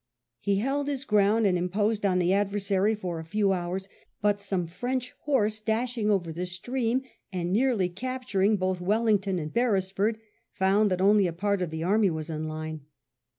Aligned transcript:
He 0.39 0.55
held 0.55 0.87
his 0.87 1.05
ground 1.05 1.45
and 1.45 1.59
imposed 1.59 2.07
on 2.07 2.17
the 2.17 2.33
adversary 2.33 2.95
for 2.95 3.19
a 3.19 3.23
few 3.23 3.53
hours, 3.53 3.87
but 4.19 4.41
some 4.41 4.65
French 4.65 5.11
horse 5.25 5.59
dashing 5.61 6.09
over 6.09 6.33
the 6.33 6.47
stream, 6.47 7.03
and 7.31 7.53
nearly 7.53 7.87
cap 7.87 8.25
turing 8.25 8.57
both 8.57 8.81
Wellington 8.81 9.37
and 9.37 9.53
Beresford, 9.53 10.19
found 10.53 10.89
that 10.89 11.01
only 11.01 11.27
a 11.27 11.33
part 11.33 11.61
of 11.61 11.69
the 11.69 11.83
army 11.83 12.09
was 12.09 12.31
in 12.31 12.47
line. 12.47 12.81